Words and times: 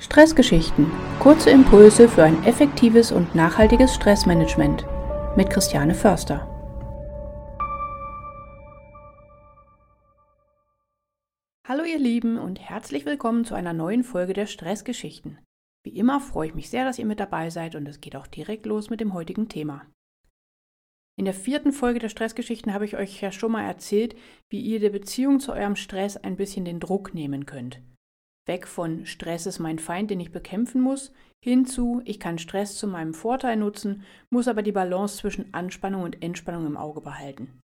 Stressgeschichten. 0.00 0.86
Kurze 1.18 1.50
Impulse 1.50 2.08
für 2.08 2.22
ein 2.22 2.44
effektives 2.44 3.10
und 3.10 3.34
nachhaltiges 3.34 3.92
Stressmanagement. 3.96 4.86
Mit 5.36 5.50
Christiane 5.50 5.92
Förster. 5.92 6.46
Hallo 11.66 11.82
ihr 11.82 11.98
Lieben 11.98 12.38
und 12.38 12.60
herzlich 12.60 13.06
willkommen 13.06 13.44
zu 13.44 13.56
einer 13.56 13.72
neuen 13.72 14.04
Folge 14.04 14.34
der 14.34 14.46
Stressgeschichten. 14.46 15.38
Wie 15.84 15.96
immer 15.98 16.20
freue 16.20 16.48
ich 16.48 16.54
mich 16.54 16.70
sehr, 16.70 16.84
dass 16.84 17.00
ihr 17.00 17.06
mit 17.06 17.18
dabei 17.18 17.50
seid 17.50 17.74
und 17.74 17.88
es 17.88 18.00
geht 18.00 18.14
auch 18.14 18.28
direkt 18.28 18.66
los 18.66 18.90
mit 18.90 19.00
dem 19.00 19.14
heutigen 19.14 19.48
Thema. 19.48 19.84
In 21.16 21.24
der 21.24 21.34
vierten 21.34 21.72
Folge 21.72 21.98
der 21.98 22.08
Stressgeschichten 22.08 22.72
habe 22.72 22.84
ich 22.84 22.96
euch 22.96 23.20
ja 23.20 23.32
schon 23.32 23.50
mal 23.50 23.66
erzählt, 23.66 24.14
wie 24.48 24.60
ihr 24.60 24.78
der 24.78 24.90
Beziehung 24.90 25.40
zu 25.40 25.52
eurem 25.52 25.74
Stress 25.74 26.16
ein 26.16 26.36
bisschen 26.36 26.64
den 26.64 26.78
Druck 26.78 27.14
nehmen 27.14 27.46
könnt. 27.46 27.82
Weg 28.48 28.66
von 28.66 29.06
Stress 29.06 29.46
ist 29.46 29.58
mein 29.58 29.78
Feind, 29.78 30.10
den 30.10 30.20
ich 30.20 30.32
bekämpfen 30.32 30.80
muss, 30.80 31.12
hinzu, 31.44 32.02
ich 32.04 32.18
kann 32.18 32.38
Stress 32.38 32.76
zu 32.76 32.88
meinem 32.88 33.14
Vorteil 33.14 33.56
nutzen, 33.56 34.02
muss 34.30 34.48
aber 34.48 34.62
die 34.62 34.72
Balance 34.72 35.18
zwischen 35.18 35.52
Anspannung 35.54 36.02
und 36.02 36.22
Entspannung 36.22 36.66
im 36.66 36.76
Auge 36.76 37.00
behalten. 37.00 37.60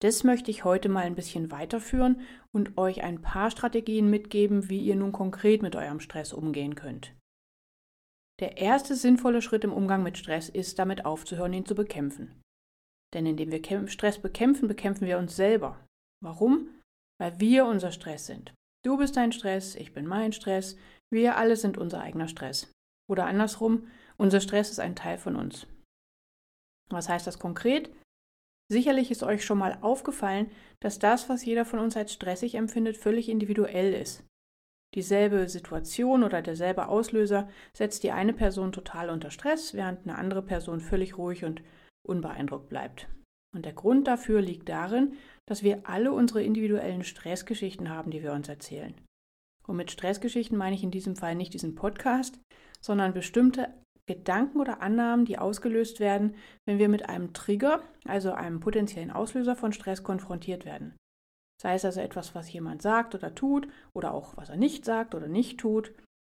Das 0.00 0.24
möchte 0.24 0.50
ich 0.50 0.64
heute 0.64 0.88
mal 0.88 1.04
ein 1.04 1.14
bisschen 1.14 1.50
weiterführen 1.50 2.22
und 2.52 2.78
euch 2.78 3.02
ein 3.02 3.20
paar 3.20 3.50
Strategien 3.50 4.08
mitgeben, 4.08 4.70
wie 4.70 4.80
ihr 4.80 4.96
nun 4.96 5.12
konkret 5.12 5.60
mit 5.60 5.76
eurem 5.76 6.00
Stress 6.00 6.32
umgehen 6.32 6.74
könnt. 6.74 7.14
Der 8.40 8.56
erste 8.56 8.96
sinnvolle 8.96 9.42
Schritt 9.42 9.64
im 9.64 9.72
Umgang 9.74 10.02
mit 10.02 10.16
Stress 10.16 10.48
ist, 10.48 10.78
damit 10.78 11.04
aufzuhören, 11.04 11.52
ihn 11.52 11.66
zu 11.66 11.74
bekämpfen. 11.74 12.40
Denn 13.12 13.26
indem 13.26 13.50
wir 13.50 13.88
Stress 13.88 14.18
bekämpfen, 14.18 14.66
bekämpfen 14.66 15.06
wir 15.06 15.18
uns 15.18 15.36
selber. 15.36 15.84
Warum? 16.24 16.80
Weil 17.20 17.38
wir 17.38 17.66
unser 17.66 17.92
Stress 17.92 18.26
sind. 18.26 18.54
Du 18.82 18.96
bist 18.96 19.16
dein 19.16 19.32
Stress, 19.32 19.74
ich 19.74 19.92
bin 19.92 20.06
mein 20.06 20.32
Stress, 20.32 20.76
wir 21.12 21.36
alle 21.36 21.56
sind 21.56 21.76
unser 21.76 22.00
eigener 22.00 22.28
Stress. 22.28 22.72
Oder 23.10 23.26
andersrum, 23.26 23.88
unser 24.16 24.40
Stress 24.40 24.70
ist 24.70 24.80
ein 24.80 24.96
Teil 24.96 25.18
von 25.18 25.36
uns. 25.36 25.66
Was 26.90 27.08
heißt 27.08 27.26
das 27.26 27.38
konkret? 27.38 27.90
Sicherlich 28.72 29.10
ist 29.10 29.22
euch 29.22 29.44
schon 29.44 29.58
mal 29.58 29.78
aufgefallen, 29.80 30.50
dass 30.80 30.98
das, 30.98 31.28
was 31.28 31.44
jeder 31.44 31.64
von 31.64 31.80
uns 31.80 31.96
als 31.96 32.12
stressig 32.12 32.54
empfindet, 32.54 32.96
völlig 32.96 33.28
individuell 33.28 33.92
ist. 33.92 34.24
Dieselbe 34.94 35.48
Situation 35.48 36.22
oder 36.24 36.40
derselbe 36.40 36.88
Auslöser 36.88 37.48
setzt 37.72 38.02
die 38.02 38.12
eine 38.12 38.32
Person 38.32 38.72
total 38.72 39.10
unter 39.10 39.30
Stress, 39.30 39.74
während 39.74 40.02
eine 40.04 40.16
andere 40.16 40.42
Person 40.42 40.80
völlig 40.80 41.18
ruhig 41.18 41.44
und 41.44 41.62
unbeeindruckt 42.06 42.68
bleibt. 42.68 43.08
Und 43.54 43.64
der 43.64 43.72
Grund 43.72 44.06
dafür 44.06 44.40
liegt 44.40 44.68
darin, 44.68 45.14
dass 45.46 45.62
wir 45.62 45.88
alle 45.88 46.12
unsere 46.12 46.42
individuellen 46.42 47.02
Stressgeschichten 47.02 47.90
haben, 47.90 48.10
die 48.10 48.22
wir 48.22 48.32
uns 48.32 48.48
erzählen. 48.48 48.94
Und 49.66 49.76
mit 49.76 49.90
Stressgeschichten 49.90 50.56
meine 50.56 50.76
ich 50.76 50.82
in 50.82 50.90
diesem 50.90 51.16
Fall 51.16 51.34
nicht 51.34 51.54
diesen 51.54 51.74
Podcast, 51.74 52.38
sondern 52.80 53.12
bestimmte 53.12 53.72
Gedanken 54.06 54.60
oder 54.60 54.82
Annahmen, 54.82 55.24
die 55.24 55.38
ausgelöst 55.38 56.00
werden, 56.00 56.34
wenn 56.66 56.78
wir 56.78 56.88
mit 56.88 57.08
einem 57.08 57.32
Trigger, 57.32 57.82
also 58.04 58.32
einem 58.32 58.60
potenziellen 58.60 59.10
Auslöser 59.10 59.54
von 59.54 59.72
Stress 59.72 60.02
konfrontiert 60.02 60.64
werden. 60.64 60.96
Sei 61.60 61.74
es 61.74 61.84
also 61.84 62.00
etwas, 62.00 62.34
was 62.34 62.52
jemand 62.52 62.82
sagt 62.82 63.14
oder 63.14 63.34
tut, 63.34 63.68
oder 63.92 64.14
auch 64.14 64.36
was 64.36 64.48
er 64.48 64.56
nicht 64.56 64.84
sagt 64.84 65.14
oder 65.14 65.28
nicht 65.28 65.60
tut, 65.60 65.92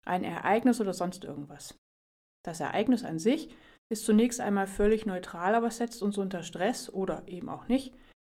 ein 0.06 0.24
Ereignis 0.24 0.82
oder 0.82 0.94
sonst 0.94 1.24
irgendwas. 1.24 1.76
Das 2.46 2.60
Ereignis 2.60 3.04
an 3.04 3.20
sich 3.20 3.56
ist 3.90 4.06
zunächst 4.06 4.40
einmal 4.40 4.68
völlig 4.68 5.06
neutral, 5.06 5.56
aber 5.56 5.72
setzt 5.72 6.02
uns 6.02 6.18
unter 6.18 6.44
Stress 6.44 6.90
oder 6.92 7.28
eben 7.28 7.50
auch 7.50 7.68
nicht, 7.68 7.94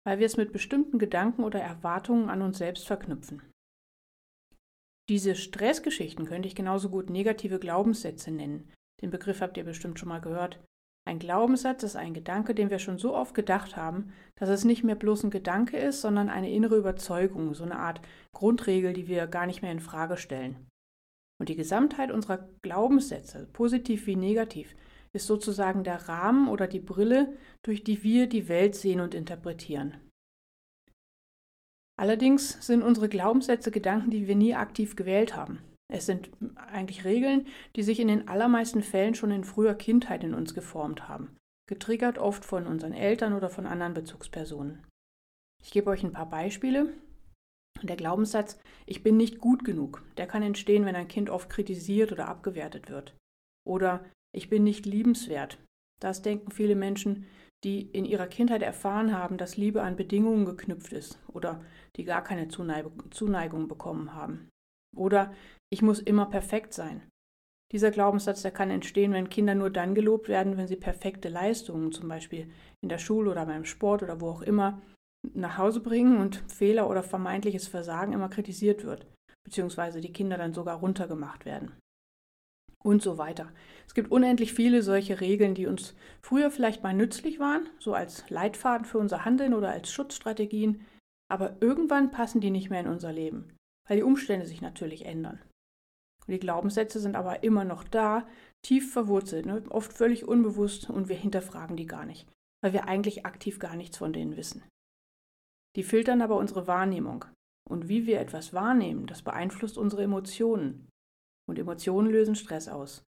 weil 0.05 0.19
wir 0.19 0.27
es 0.27 0.37
mit 0.37 0.53
bestimmten 0.53 0.99
Gedanken 0.99 1.45
oder 1.45 1.61
Erwartungen 1.61 2.29
an 2.29 2.43
uns 2.43 2.59
selbst 2.59 2.87
verknüpfen. 2.87 3.43
Diese 5.09 5.35
Stressgeschichten 5.35 6.27
könnte 6.27 6.49
ich 6.49 6.55
genauso 6.55 6.89
gut 6.89 7.11
negative 7.11 7.59
Glaubenssätze 7.59 8.31
nennen. 8.31 8.73
Den 9.03 9.11
Begriff 9.11 9.41
habt 9.41 9.57
ihr 9.57 9.65
bestimmt 9.65 9.99
schon 9.99 10.09
mal 10.09 10.21
gehört. 10.21 10.65
Ein 11.07 11.19
Glaubenssatz 11.19 11.83
ist 11.83 11.97
ein 11.97 12.15
Gedanke, 12.15 12.55
den 12.55 12.71
wir 12.71 12.79
schon 12.79 12.97
so 12.97 13.15
oft 13.15 13.35
gedacht 13.35 13.77
haben, 13.77 14.13
dass 14.37 14.49
es 14.49 14.65
nicht 14.65 14.85
mehr 14.85 14.95
bloß 14.95 15.25
ein 15.25 15.31
Gedanke 15.31 15.77
ist, 15.77 16.01
sondern 16.01 16.31
eine 16.31 16.51
innere 16.51 16.79
Überzeugung, 16.79 17.53
so 17.53 17.65
eine 17.65 17.79
Art 17.79 18.01
Grundregel, 18.33 18.95
die 18.95 19.07
wir 19.07 19.27
gar 19.27 19.45
nicht 19.45 19.61
mehr 19.61 19.73
in 19.73 19.81
Frage 19.81 20.17
stellen. 20.17 20.67
Und 21.39 21.51
die 21.51 21.57
Gesamtheit 21.57 22.11
unserer 22.11 22.49
Glaubenssätze, 22.63 23.47
positiv 23.53 24.07
wie 24.07 24.17
negativ, 24.17 24.75
ist 25.15 25.27
sozusagen 25.27 25.85
der 25.85 26.09
Rahmen 26.09 26.49
oder 26.49 26.67
die 26.67 26.81
Brille, 26.81 27.37
durch 27.63 27.85
die 27.85 28.03
wir 28.03 28.29
die 28.29 28.49
Welt 28.49 28.75
sehen 28.75 29.01
und 29.01 29.15
interpretieren. 29.15 29.97
Allerdings 31.97 32.67
sind 32.67 32.83
unsere 32.83 33.09
Glaubenssätze 33.09 33.71
Gedanken, 33.71 34.11
die 34.11 34.27
wir 34.27 34.35
nie 34.35 34.55
aktiv 34.55 34.97
gewählt 34.97 35.37
haben. 35.37 35.61
Es 35.93 36.07
sind 36.07 36.31
eigentlich 36.57 37.05
Regeln, 37.05 37.47
die 37.77 37.83
sich 37.83 38.01
in 38.01 38.09
den 38.09 38.27
allermeisten 38.27 38.83
Fällen 38.83 39.15
schon 39.15 39.31
in 39.31 39.45
früher 39.45 39.75
Kindheit 39.75 40.25
in 40.25 40.35
uns 40.35 40.55
geformt 40.55 41.09
haben, 41.09 41.37
getriggert 41.69 42.19
oft 42.19 42.45
von 42.45 42.67
unseren 42.67 42.95
Eltern 42.95 43.33
oder 43.33 43.49
von 43.49 43.67
anderen 43.67 43.95
Bezugspersonen. 43.95 44.85
Ich 45.63 45.71
gebe 45.71 45.91
euch 45.91 46.03
ein 46.03 46.13
paar 46.13 46.29
Beispiele. 46.29 46.93
Der 47.83 47.97
Glaubenssatz, 47.97 48.59
ich 48.87 49.03
bin 49.03 49.17
nicht 49.17 49.39
gut 49.39 49.65
genug, 49.65 50.03
der 50.17 50.27
kann 50.27 50.43
entstehen, 50.43 50.85
wenn 50.87 50.97
ein 50.97 51.09
Kind 51.09 51.31
oft 51.31 51.51
kritisiert 51.51 52.13
oder 52.13 52.29
abgewertet 52.29 52.89
wird. 52.89 53.15
Oder 53.67 54.05
ich 54.35 54.49
bin 54.49 54.65
nicht 54.65 54.85
liebenswert. 54.85 55.59
Das 56.01 56.23
denken 56.23 56.51
viele 56.51 56.75
Menschen, 56.75 57.27
die 57.63 57.83
in 57.83 58.05
ihrer 58.05 58.27
Kindheit 58.27 58.63
erfahren 58.63 59.17
haben, 59.17 59.39
dass 59.39 59.57
Liebe 59.57 59.83
an 59.83 59.97
Bedingungen 59.97 60.45
geknüpft 60.45 60.93
ist 60.93 61.19
oder 61.33 61.65
die 61.97 62.05
gar 62.05 62.23
keine 62.23 62.49
Zuneigung 62.49 63.69
bekommen 63.69 64.13
haben. 64.13 64.51
Oder 64.95 65.33
ich 65.73 65.81
muss 65.81 66.01
immer 66.01 66.27
perfekt 66.27 66.75
sein. 66.75 67.03
Dieser 67.73 67.91
Glaubenssatz, 67.91 68.43
der 68.43 68.51
kann 68.51 68.71
entstehen, 68.71 69.13
wenn 69.13 69.31
Kinder 69.31 69.55
nur 69.55 69.71
dann 69.71 69.95
gelobt 69.95 70.29
werden, 70.29 70.57
wenn 70.57 70.69
sie 70.69 70.77
perfekte 70.77 71.29
Leistungen, 71.29 71.91
zum 71.93 72.09
Beispiel 72.09 72.51
in 72.83 72.91
der 72.91 72.99
Schule 72.99 73.31
oder 73.31 73.47
beim 73.47 73.65
Sport 73.65 74.03
oder 74.03 74.21
wo 74.21 74.29
auch 74.29 74.43
immer, 74.43 74.83
nach 75.33 75.57
Hause 75.57 75.81
bringen 75.81 76.19
und 76.19 76.45
Fehler 76.53 76.89
oder 76.91 77.03
vermeintliches 77.03 77.67
Versagen 77.67 78.13
immer 78.13 78.29
kritisiert 78.29 78.85
wird, 78.85 79.07
beziehungsweise 79.43 80.03
die 80.03 80.13
Kinder 80.13 80.37
dann 80.37 80.53
sogar 80.53 80.79
runtergemacht 80.79 81.47
werden 81.47 81.73
und 82.85 83.03
so 83.03 83.19
weiter. 83.19 83.51
Es 83.87 83.95
gibt 83.95 84.11
unendlich 84.11 84.53
viele 84.55 84.83
solche 84.83 85.21
Regeln, 85.21 85.55
die 85.55 85.67
uns 85.67 85.95
früher 86.23 86.51
vielleicht 86.51 86.83
mal 86.83 86.95
nützlich 86.95 87.39
waren, 87.39 87.69
so 87.79 87.95
als 87.95 88.29
Leitfaden 88.31 88.85
für 88.85 88.99
unser 88.99 89.25
Handeln 89.25 89.55
oder 89.55 89.71
als 89.71 89.91
Schutzstrategien, 89.91 90.85
aber 91.31 91.57
irgendwann 91.61 92.11
passen 92.11 92.41
die 92.41 92.51
nicht 92.51 92.71
mehr 92.71 92.81
in 92.81 92.89
unser 92.89 93.13
Leben, 93.13 93.57
weil 93.89 93.97
die 93.97 94.03
Umstände 94.03 94.47
sich 94.47 94.61
natürlich 94.61 95.07
ändern. 95.07 95.41
Und 96.27 96.33
die 96.33 96.41
Glaubenssätze 96.41 97.01
sind 97.01 97.17
aber 97.17 97.43
immer 97.43 97.65
noch 97.65 97.85
da, 97.85 98.27
tief 98.63 98.93
verwurzelt, 98.93 99.47
ne? 99.47 99.63
oft 99.69 99.93
völlig 99.93 100.27
unbewusst 100.27 100.89
und 100.89 101.09
wir 101.09 101.17
hinterfragen 101.17 101.77
die 101.77 101.87
gar 101.87 102.07
nicht, 102.07 102.27
weil 102.63 102.73
wir 102.73 102.89
eigentlich 102.89 103.27
aktiv 103.27 103.59
gar 103.59 103.77
nichts 103.77 103.99
von 103.99 104.13
denen 104.13 104.37
wissen. 104.37 104.63
Die 105.77 105.83
filtern 105.83 106.23
aber 106.23 106.37
unsere 106.37 106.67
Wahrnehmung. 106.67 107.25
Und 107.69 107.89
wie 107.89 108.07
wir 108.07 108.21
etwas 108.21 108.53
wahrnehmen, 108.53 109.07
das 109.07 109.23
beeinflusst 109.23 109.79
unsere 109.79 110.03
Emotionen. 110.03 110.89
Und 111.49 111.59
Emotionen 111.59 112.11
lösen 112.11 112.35
Stress 112.35 112.69
aus. 112.69 113.05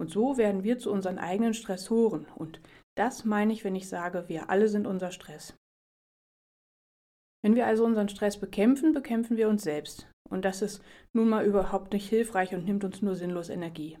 Und 0.00 0.10
so 0.10 0.36
werden 0.36 0.62
wir 0.62 0.78
zu 0.78 0.90
unseren 0.90 1.18
eigenen 1.18 1.54
Stressoren. 1.54 2.26
Und 2.36 2.60
das 2.96 3.24
meine 3.24 3.52
ich, 3.52 3.64
wenn 3.64 3.74
ich 3.74 3.88
sage, 3.88 4.28
wir 4.28 4.48
alle 4.48 4.68
sind 4.68 4.86
unser 4.86 5.10
Stress. 5.10 5.56
Wenn 7.42 7.54
wir 7.54 7.66
also 7.66 7.84
unseren 7.84 8.08
Stress 8.08 8.38
bekämpfen, 8.38 8.92
bekämpfen 8.92 9.36
wir 9.36 9.48
uns 9.48 9.62
selbst. 9.62 10.10
Und 10.28 10.44
das 10.44 10.62
ist 10.62 10.82
nun 11.14 11.28
mal 11.28 11.44
überhaupt 11.44 11.92
nicht 11.92 12.08
hilfreich 12.08 12.54
und 12.54 12.64
nimmt 12.64 12.84
uns 12.84 13.02
nur 13.02 13.14
sinnlos 13.14 13.48
Energie. 13.48 13.98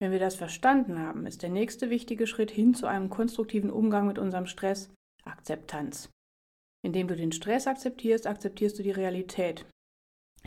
Wenn 0.00 0.12
wir 0.12 0.18
das 0.18 0.34
verstanden 0.34 0.98
haben, 0.98 1.26
ist 1.26 1.42
der 1.42 1.50
nächste 1.50 1.90
wichtige 1.90 2.26
Schritt 2.26 2.50
hin 2.50 2.74
zu 2.74 2.86
einem 2.86 3.10
konstruktiven 3.10 3.70
Umgang 3.70 4.06
mit 4.06 4.18
unserem 4.18 4.46
Stress 4.46 4.90
Akzeptanz. 5.24 6.10
Indem 6.82 7.08
du 7.08 7.16
den 7.16 7.32
Stress 7.32 7.66
akzeptierst, 7.66 8.26
akzeptierst 8.26 8.78
du 8.78 8.82
die 8.82 8.90
Realität. 8.90 9.66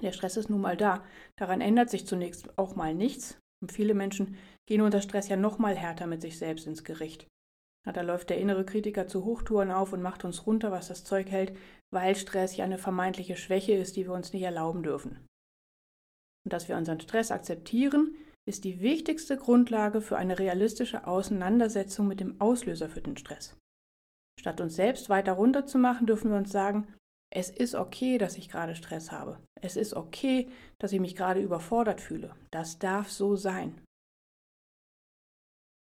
Der 0.04 0.12
Stress 0.12 0.38
ist 0.38 0.50
nun 0.50 0.62
mal 0.62 0.78
da. 0.78 1.04
Daran 1.38 1.62
ändert 1.62 1.90
sich 1.90 2.06
zunächst 2.06 2.58
auch 2.58 2.76
mal 2.76 2.94
nichts. 2.94 3.40
Und 3.62 3.72
viele 3.72 3.94
Menschen 3.94 4.36
gehen 4.68 4.82
unter 4.82 5.02
Stress 5.02 5.30
ja 5.30 5.38
noch 5.38 5.58
mal 5.58 5.76
härter 5.76 6.06
mit 6.06 6.22
sich 6.22 6.38
selbst 6.38 6.68
ins 6.68 6.84
Gericht. 6.84 7.28
da 7.86 8.02
läuft 8.02 8.30
der 8.30 8.38
innere 8.38 8.66
Kritiker 8.66 9.08
zu 9.08 9.24
Hochtouren 9.24 9.72
auf 9.72 9.94
und 9.94 10.02
macht 10.02 10.26
uns 10.26 10.46
runter, 10.46 10.72
was 10.72 10.90
das 10.90 11.06
Zeug 11.06 11.32
hält, 11.32 11.58
weil 11.92 12.16
Stress 12.16 12.58
ja 12.58 12.66
eine 12.66 12.78
vermeintliche 12.78 13.38
Schwäche 13.38 13.74
ist, 13.74 13.96
die 13.96 14.06
wir 14.06 14.14
uns 14.14 14.34
nicht 14.34 14.44
erlauben 14.44 14.84
dürfen. 14.84 15.26
Und 16.46 16.52
dass 16.52 16.68
wir 16.68 16.76
unseren 16.76 17.00
Stress 17.00 17.32
akzeptieren, 17.32 18.16
ist 18.46 18.66
die 18.66 18.82
wichtigste 18.82 19.38
Grundlage 19.38 20.02
für 20.02 20.18
eine 20.18 20.38
realistische 20.40 21.08
Auseinandersetzung 21.08 22.08
mit 22.08 22.20
dem 22.20 22.42
Auslöser 22.42 22.90
für 22.90 23.02
den 23.02 23.16
Stress. 23.16 23.58
Statt 24.38 24.60
uns 24.60 24.76
selbst 24.76 25.10
weiter 25.10 25.34
runterzumachen, 25.34 26.08
dürfen 26.08 26.32
wir 26.32 26.38
uns 26.38 26.52
sagen, 26.52 26.94
es 27.36 27.50
ist 27.50 27.74
okay, 27.74 28.20
dass 28.20 28.38
ich 28.38 28.48
gerade 28.48 28.76
Stress 28.76 29.12
habe. 29.12 29.40
Es 29.60 29.76
ist 29.76 29.96
okay, 29.96 30.50
dass 30.80 30.94
ich 30.94 31.00
mich 31.00 31.16
gerade 31.16 31.42
überfordert 31.42 32.00
fühle. 32.00 32.36
Das 32.52 32.78
darf 32.78 33.10
so 33.10 33.36
sein. 33.36 33.82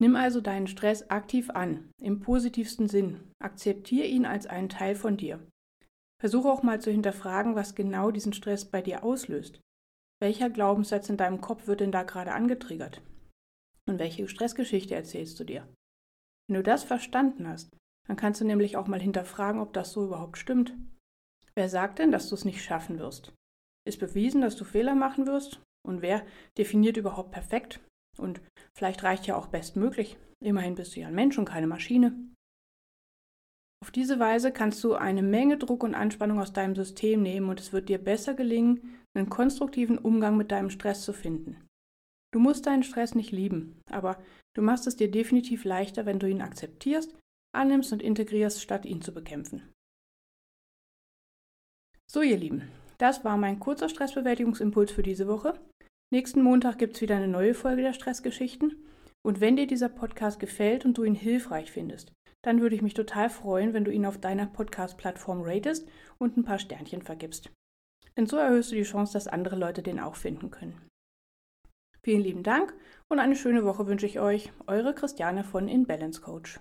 Nimm 0.00 0.14
also 0.14 0.40
deinen 0.40 0.68
Stress 0.68 1.10
aktiv 1.10 1.50
an, 1.50 1.90
im 2.00 2.20
positivsten 2.20 2.88
Sinn. 2.88 3.32
Akzeptiere 3.42 4.06
ihn 4.06 4.26
als 4.26 4.46
einen 4.46 4.68
Teil 4.68 4.94
von 4.94 5.16
dir. 5.16 5.44
Versuche 6.20 6.48
auch 6.48 6.62
mal 6.62 6.80
zu 6.80 6.92
hinterfragen, 6.92 7.56
was 7.56 7.74
genau 7.74 8.12
diesen 8.12 8.32
Stress 8.32 8.64
bei 8.64 8.80
dir 8.80 9.02
auslöst. 9.02 9.60
Welcher 10.22 10.50
Glaubenssatz 10.50 11.08
in 11.08 11.16
deinem 11.16 11.40
Kopf 11.40 11.66
wird 11.66 11.80
denn 11.80 11.92
da 11.92 12.04
gerade 12.04 12.32
angetriggert? 12.32 13.02
Und 13.88 13.98
welche 13.98 14.28
Stressgeschichte 14.28 14.94
erzählst 14.94 15.40
du 15.40 15.44
dir? 15.44 15.66
Wenn 16.46 16.56
du 16.56 16.62
das 16.62 16.84
verstanden 16.84 17.48
hast, 17.48 17.76
dann 18.06 18.16
kannst 18.16 18.40
du 18.40 18.44
nämlich 18.44 18.76
auch 18.76 18.86
mal 18.86 19.00
hinterfragen, 19.00 19.60
ob 19.60 19.72
das 19.72 19.90
so 19.90 20.04
überhaupt 20.04 20.38
stimmt. 20.38 20.74
Wer 21.54 21.68
sagt 21.68 21.98
denn, 21.98 22.12
dass 22.12 22.28
du 22.28 22.34
es 22.34 22.44
nicht 22.44 22.62
schaffen 22.62 22.98
wirst? 22.98 23.32
Ist 23.86 24.00
bewiesen, 24.00 24.40
dass 24.40 24.56
du 24.56 24.64
Fehler 24.64 24.94
machen 24.94 25.26
wirst? 25.26 25.60
Und 25.86 26.02
wer 26.02 26.24
definiert 26.58 26.96
überhaupt 26.96 27.30
perfekt? 27.32 27.80
Und 28.18 28.40
vielleicht 28.76 29.02
reicht 29.02 29.26
ja 29.26 29.36
auch 29.36 29.46
bestmöglich. 29.46 30.18
Immerhin 30.42 30.74
bist 30.74 30.94
du 30.94 31.00
ja 31.00 31.08
ein 31.08 31.14
Mensch 31.14 31.38
und 31.38 31.46
keine 31.46 31.66
Maschine. 31.66 32.14
Auf 33.82 33.90
diese 33.90 34.18
Weise 34.18 34.52
kannst 34.52 34.84
du 34.84 34.94
eine 34.94 35.22
Menge 35.22 35.56
Druck 35.56 35.82
und 35.82 35.94
Anspannung 35.94 36.38
aus 36.38 36.52
deinem 36.52 36.76
System 36.76 37.22
nehmen 37.22 37.48
und 37.48 37.60
es 37.60 37.72
wird 37.72 37.88
dir 37.88 37.98
besser 37.98 38.34
gelingen, 38.34 39.00
einen 39.16 39.30
konstruktiven 39.30 39.96
Umgang 39.96 40.36
mit 40.36 40.52
deinem 40.52 40.68
Stress 40.68 41.02
zu 41.02 41.14
finden. 41.14 41.66
Du 42.32 42.38
musst 42.38 42.66
deinen 42.66 42.82
Stress 42.82 43.14
nicht 43.14 43.32
lieben, 43.32 43.80
aber 43.90 44.22
du 44.54 44.62
machst 44.62 44.86
es 44.86 44.96
dir 44.96 45.10
definitiv 45.10 45.64
leichter, 45.64 46.04
wenn 46.04 46.18
du 46.18 46.28
ihn 46.28 46.42
akzeptierst, 46.42 47.16
annimmst 47.52 47.92
und 47.92 48.02
integrierst, 48.02 48.62
statt 48.62 48.84
ihn 48.84 49.00
zu 49.00 49.12
bekämpfen. 49.12 49.72
So, 52.12 52.22
ihr 52.22 52.38
Lieben, 52.38 52.68
das 52.98 53.24
war 53.24 53.36
mein 53.36 53.60
kurzer 53.60 53.88
Stressbewältigungsimpuls 53.88 54.90
für 54.90 55.04
diese 55.04 55.28
Woche. 55.28 55.54
Nächsten 56.12 56.42
Montag 56.42 56.76
gibt 56.78 56.96
es 56.96 57.02
wieder 57.02 57.14
eine 57.14 57.28
neue 57.28 57.54
Folge 57.54 57.82
der 57.82 57.92
Stressgeschichten. 57.92 58.84
Und 59.22 59.40
wenn 59.40 59.54
dir 59.54 59.68
dieser 59.68 59.88
Podcast 59.88 60.40
gefällt 60.40 60.84
und 60.84 60.98
du 60.98 61.04
ihn 61.04 61.14
hilfreich 61.14 61.70
findest, 61.70 62.10
dann 62.42 62.60
würde 62.60 62.74
ich 62.74 62.82
mich 62.82 62.94
total 62.94 63.30
freuen, 63.30 63.74
wenn 63.74 63.84
du 63.84 63.92
ihn 63.92 64.06
auf 64.06 64.18
deiner 64.18 64.46
Podcast-Plattform 64.46 65.42
ratest 65.42 65.88
und 66.18 66.36
ein 66.36 66.42
paar 66.42 66.58
Sternchen 66.58 67.02
vergibst. 67.02 67.52
Denn 68.16 68.26
so 68.26 68.38
erhöhst 68.38 68.72
du 68.72 68.74
die 68.74 68.82
Chance, 68.82 69.12
dass 69.12 69.28
andere 69.28 69.54
Leute 69.54 69.84
den 69.84 70.00
auch 70.00 70.16
finden 70.16 70.50
können. 70.50 70.84
Vielen 72.02 72.22
lieben 72.22 72.42
Dank 72.42 72.74
und 73.08 73.20
eine 73.20 73.36
schöne 73.36 73.64
Woche 73.64 73.86
wünsche 73.86 74.06
ich 74.06 74.18
euch. 74.18 74.50
Eure 74.66 74.96
Christiane 74.96 75.44
von 75.44 75.68
InBalance 75.68 76.20
Coach. 76.20 76.58